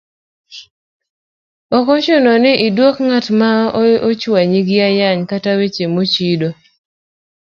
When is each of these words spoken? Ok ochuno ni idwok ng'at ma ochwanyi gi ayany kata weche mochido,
Ok 1.77 1.87
ochuno 1.95 2.31
ni 2.43 2.53
idwok 2.67 2.95
ng'at 3.07 3.27
ma 3.39 3.51
ochwanyi 4.09 4.59
gi 4.67 4.77
ayany 4.87 5.19
kata 5.29 5.51
weche 5.59 5.85
mochido, 5.93 6.49